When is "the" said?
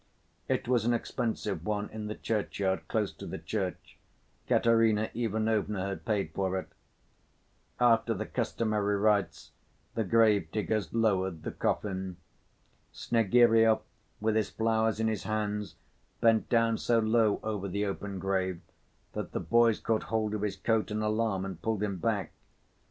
2.07-2.15, 3.27-3.37, 8.15-8.25, 9.93-10.03, 11.43-11.51, 17.67-17.85, 19.33-19.39